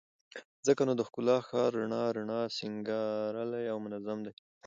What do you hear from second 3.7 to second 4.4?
او منظم دى